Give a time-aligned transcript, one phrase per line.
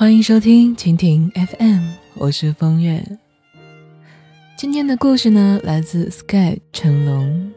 [0.00, 1.82] 欢迎收听蜻蜓 FM，
[2.14, 3.04] 我是风月。
[4.56, 7.52] 今天的故事呢，来自 Sky 成龙。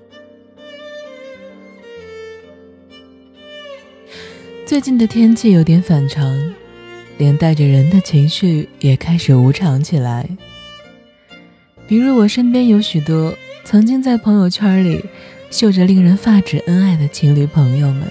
[4.65, 6.53] 最近的天气有点反常，
[7.17, 10.27] 连带着人的情绪也开始无常起来。
[11.87, 13.33] 比如我身边有许多
[13.63, 15.01] 曾经在朋友圈里
[15.49, 18.05] 秀着令人发指恩爱的情侣朋友们，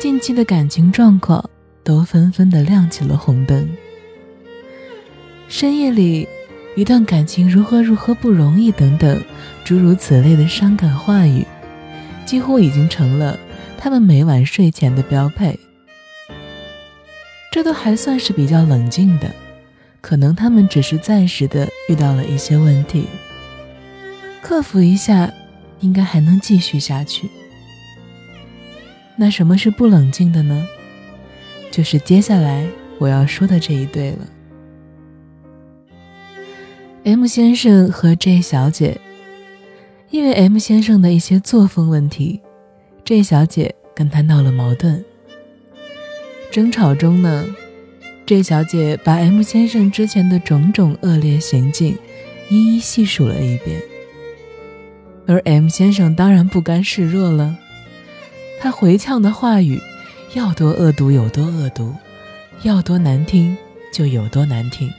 [0.00, 1.48] 近期的感情状况。
[1.84, 3.68] 都纷纷的亮起了红灯。
[5.46, 6.26] 深夜里，
[6.74, 9.22] 一段感情如何如何不容易等等，
[9.62, 11.46] 诸如此类的伤感话语，
[12.24, 13.38] 几乎已经成了
[13.78, 15.56] 他们每晚睡前的标配。
[17.52, 19.30] 这都还算是比较冷静的，
[20.00, 23.06] 可能他们只是暂时的遇到了一些问题，
[24.42, 25.30] 克服一下，
[25.78, 27.30] 应该还能继续下去。
[29.16, 30.66] 那什么是不冷静的呢？
[31.74, 32.64] 就是接下来
[33.00, 34.18] 我要说的这一对了。
[37.02, 38.96] M 先生和 J 小姐，
[40.08, 42.40] 因为 M 先生的一些作风问题
[43.04, 45.04] ，J 小姐跟他闹了矛盾。
[46.52, 47.44] 争吵中呢
[48.24, 51.98] ，J 小姐把 M 先生之前的种种恶劣行径
[52.50, 53.82] 一一细数了一遍，
[55.26, 57.58] 而 M 先生当然不甘示弱了，
[58.60, 59.80] 他回呛的话语。
[60.34, 61.94] 要多恶毒有多恶毒，
[62.62, 63.56] 要多难听
[63.92, 64.92] 就有多难听。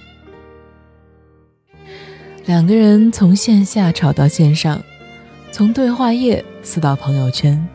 [2.46, 4.82] 两个人从线下吵到线上，
[5.52, 7.68] 从对话页撕到朋友圈。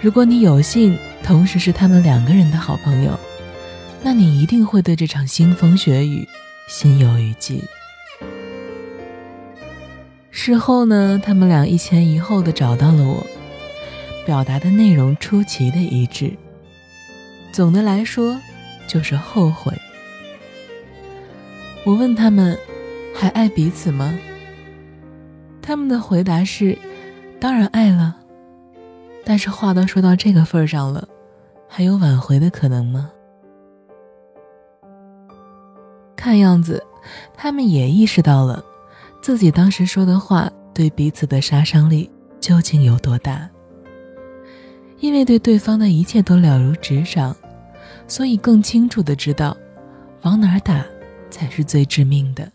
[0.00, 3.16] 如果你有幸同时是他们两个人的好朋友，
[4.02, 6.26] 那你一定会对这场腥风血雨
[6.66, 7.62] 心有余悸。
[10.32, 13.24] 事后呢，他们俩一前一后的找到了我。
[14.24, 16.32] 表达的内容出奇的一致，
[17.52, 18.40] 总的来说
[18.86, 19.72] 就是后悔。
[21.84, 22.56] 我问他们
[23.14, 24.16] 还爱彼此吗？
[25.60, 26.78] 他们的回答是：
[27.40, 28.16] 当然爱了，
[29.24, 31.08] 但是话都说到这个份上了，
[31.68, 33.10] 还有挽回的可能吗？
[36.14, 36.80] 看样子，
[37.34, 38.64] 他们也意识到了
[39.20, 42.08] 自己当时说的话对彼此的杀伤力
[42.40, 43.48] 究竟有多大。
[45.02, 47.34] 因为对对方的一切都了如指掌，
[48.06, 49.56] 所以更清楚的知道，
[50.22, 50.84] 往哪儿打
[51.28, 52.48] 才是最致命的。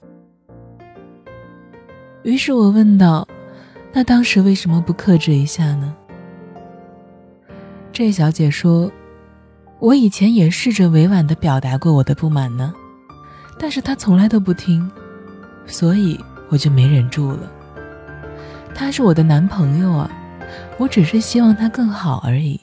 [2.24, 3.28] 于是我问道
[3.91, 5.94] ：“那当时为什么不克制一下呢？”
[7.91, 8.90] 这小姐说
[9.80, 12.74] ：“我以前也试着委婉的表达过我的不满呢，
[13.59, 14.90] 但是他从来都不听，
[15.66, 17.52] 所以我就没忍住了。
[18.74, 20.09] 他是我的男朋友啊。”
[20.78, 22.59] 我只是希望他更好而已。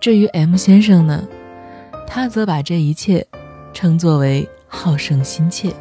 [0.00, 1.28] 至于 M 先生呢，
[2.06, 3.26] 他则把这一切
[3.72, 5.72] 称作为好胜心切。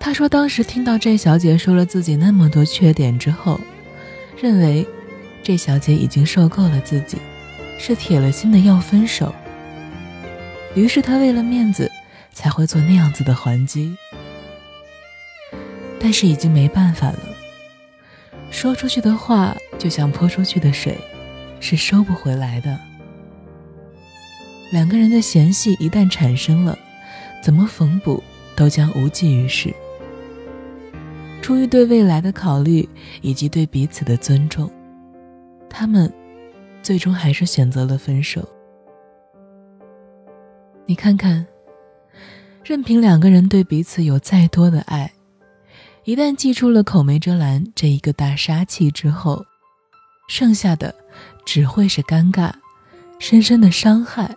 [0.00, 3.60] 他说，当时听到这小姐说了自己那么多缺点之后，
[4.40, 4.86] 认为
[5.42, 7.18] 这小姐已经受够了自己，
[7.78, 9.34] 是铁了心的要分手。
[10.74, 11.90] 于是他为了面子
[12.32, 13.96] 才会做那样子的还击，
[16.00, 17.18] 但是已经没办法了。
[18.50, 20.98] 说出去的话就像泼出去的水，
[21.60, 22.78] 是收不回来的。
[24.70, 26.78] 两个人的嫌隙一旦产生了，
[27.42, 28.22] 怎么缝补
[28.56, 29.72] 都将无济于事。
[31.40, 32.86] 出于对未来的考虑
[33.22, 34.70] 以及对彼此的尊重，
[35.70, 36.12] 他们
[36.82, 38.46] 最终还是选择了分手。
[40.84, 41.46] 你看看，
[42.64, 45.10] 任凭两个人对彼此有再多的爱。
[46.08, 49.44] 一旦祭出了口没遮拦这一个大杀器之后，
[50.26, 50.94] 剩下的
[51.44, 52.50] 只会是尴尬、
[53.18, 54.34] 深深的伤害，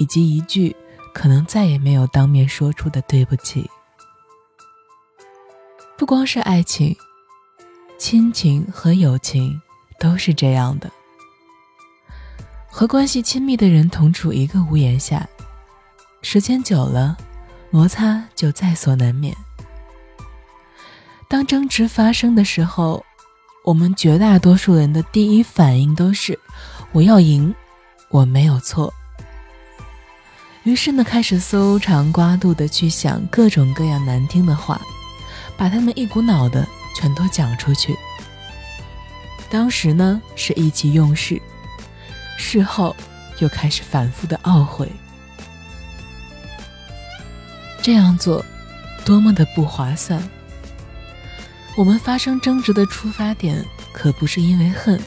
[0.00, 0.74] 以及一句
[1.14, 3.70] 可能再也没有当面说出的对不起。
[5.96, 6.96] 不光是爱情，
[7.96, 9.62] 亲情和友情
[10.00, 10.90] 都是这样的。
[12.68, 15.24] 和关系亲密的人同处一个屋檐下，
[16.22, 17.16] 时间久了，
[17.70, 19.32] 摩擦就在所难免。
[21.28, 23.04] 当争执发生的时候，
[23.64, 26.38] 我们绝大多数人的第一反应都是
[26.92, 27.52] “我要赢，
[28.10, 28.92] 我没有错”。
[30.64, 34.80] 于是呢，开始搜肠刮肚的去想各种各样难听的话，
[35.56, 37.96] 把他们一股脑的全都讲出去。
[39.50, 41.40] 当时呢是意气用事，
[42.38, 42.94] 事后
[43.40, 44.90] 又开始反复的懊悔。
[47.82, 48.44] 这样做，
[49.04, 50.22] 多么的不划算！
[51.76, 55.00] 我们发生争执的出发点可不是因为恨，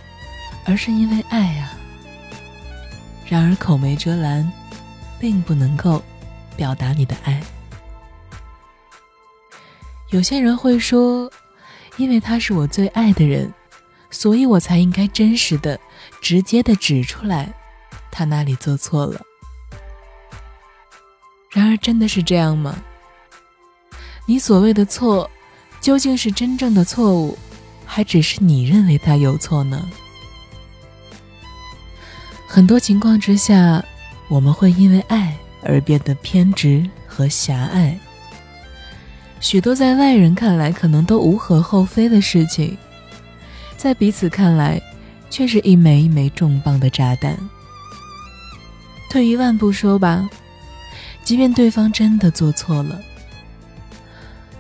[0.66, 1.72] 而是因为爱呀。
[3.26, 4.52] 然而口没遮拦，
[5.18, 6.04] 并不能够
[6.58, 7.42] 表达你的爱。
[10.10, 11.32] 有些人会说，
[11.96, 13.54] 因为他是我最爱的人，
[14.10, 15.80] 所以我才应该真实的、
[16.22, 17.54] 直接的指出来，
[18.12, 19.22] 他哪里做错了。
[21.52, 22.76] 然而，真的是这样吗？
[24.26, 25.30] 你所谓的错，
[25.88, 27.38] 究竟是真正的错误，
[27.86, 29.88] 还只是你认为他有错呢？
[32.46, 33.82] 很多情况之下，
[34.28, 37.98] 我们会因为爱而变得偏执和狭隘。
[39.40, 42.78] 许多在外人看来可能都无可厚非的事情，
[43.78, 44.82] 在彼此看来，
[45.30, 47.38] 却是一枚一枚重磅的炸弹。
[49.10, 50.30] 退一万步说吧，
[51.24, 53.02] 即便对方真的做错了，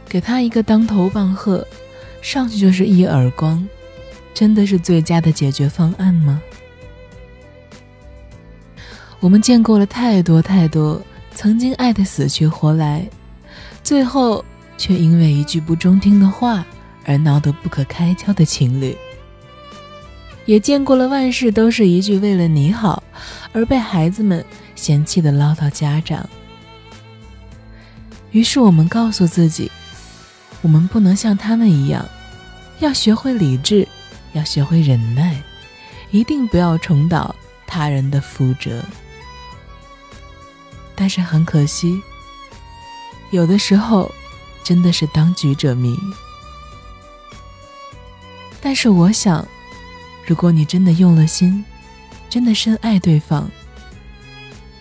[0.09, 1.65] 给他一个当头棒喝，
[2.21, 3.67] 上去就是一耳光，
[4.33, 6.41] 真的是最佳的解决方案吗？
[9.19, 11.01] 我们见过了太多太多
[11.33, 13.07] 曾经爱得死去活来，
[13.83, 14.45] 最后
[14.77, 16.65] 却因为一句不中听的话
[17.03, 18.95] 而闹得不可开交的情侣，
[20.45, 23.01] 也见过了万事都是一句为了你好
[23.53, 24.45] 而被孩子们
[24.75, 26.29] 嫌弃的唠叨家长。
[28.31, 29.71] 于是我们告诉自己，
[30.61, 32.05] 我们不能像他们一样，
[32.79, 33.87] 要学会理智，
[34.33, 35.41] 要学会忍耐，
[36.11, 38.83] 一定不要重蹈他人的覆辙。
[40.95, 42.01] 但是很可惜，
[43.31, 44.11] 有的时候
[44.63, 45.97] 真的是当局者迷。
[48.59, 49.47] 但是我想，
[50.25, 51.63] 如果你真的用了心，
[52.29, 53.49] 真的深爱对方，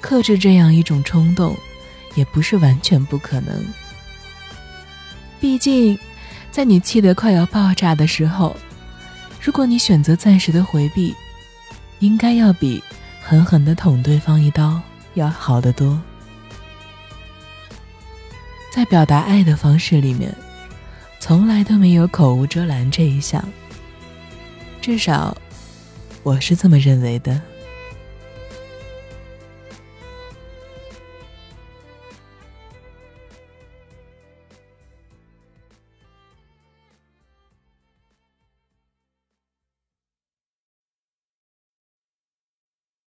[0.01, 1.55] 克制这样一种冲动，
[2.15, 3.65] 也不是完全不可能。
[5.47, 5.97] 毕竟，
[6.51, 8.57] 在你气得快要爆炸的时候，
[9.41, 11.15] 如果你选择暂时的回避，
[12.01, 12.83] 应该要比
[13.23, 14.83] 狠狠的捅对方一刀。
[15.15, 16.03] 要好得多。
[18.73, 20.35] 在表达爱的方式里面，
[21.21, 23.43] 从来都没有口无遮拦这一项。
[24.83, 25.37] 至少，
[26.25, 27.41] 我是这么认为的。